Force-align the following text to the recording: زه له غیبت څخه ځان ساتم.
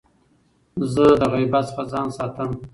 زه 0.93 1.05
له 1.19 1.27
غیبت 1.33 1.65
څخه 1.69 1.83
ځان 1.91 2.07
ساتم. 2.17 2.49